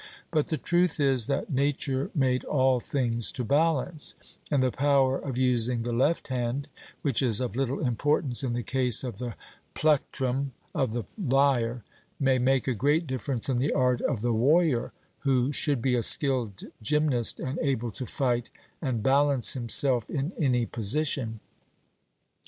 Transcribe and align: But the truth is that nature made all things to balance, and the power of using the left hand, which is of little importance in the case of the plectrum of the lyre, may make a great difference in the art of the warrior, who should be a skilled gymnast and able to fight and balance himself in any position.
But 0.31 0.47
the 0.47 0.57
truth 0.57 0.99
is 0.99 1.27
that 1.27 1.53
nature 1.53 2.09
made 2.15 2.43
all 2.45 2.79
things 2.79 3.31
to 3.33 3.43
balance, 3.43 4.15
and 4.49 4.63
the 4.63 4.71
power 4.71 5.19
of 5.19 5.37
using 5.37 5.83
the 5.83 5.91
left 5.93 6.29
hand, 6.29 6.67
which 7.03 7.21
is 7.21 7.39
of 7.39 7.55
little 7.55 7.79
importance 7.85 8.43
in 8.43 8.53
the 8.53 8.63
case 8.63 9.03
of 9.03 9.19
the 9.19 9.35
plectrum 9.75 10.53
of 10.73 10.93
the 10.93 11.03
lyre, 11.19 11.83
may 12.19 12.39
make 12.39 12.67
a 12.67 12.73
great 12.73 13.05
difference 13.05 13.47
in 13.47 13.59
the 13.59 13.73
art 13.73 14.01
of 14.01 14.21
the 14.21 14.33
warrior, 14.33 14.91
who 15.19 15.51
should 15.51 15.83
be 15.83 15.93
a 15.93 16.01
skilled 16.01 16.63
gymnast 16.81 17.39
and 17.39 17.59
able 17.61 17.91
to 17.91 18.07
fight 18.07 18.49
and 18.81 19.03
balance 19.03 19.53
himself 19.53 20.09
in 20.09 20.33
any 20.39 20.65
position. 20.65 21.41